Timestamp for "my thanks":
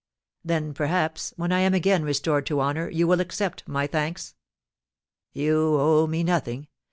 3.67-4.33